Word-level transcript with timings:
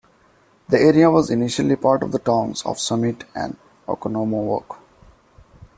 The 0.69 0.79
area 0.79 1.11
was 1.11 1.29
initially 1.29 1.73
a 1.73 1.77
part 1.77 2.01
of 2.01 2.11
the 2.11 2.17
towns 2.17 2.63
of 2.63 2.79
Summit 2.79 3.23
and 3.35 3.55
Oconomowoc. 3.87 4.77